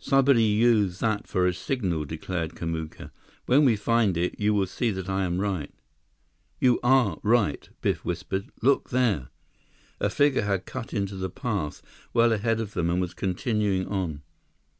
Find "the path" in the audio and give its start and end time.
11.14-11.82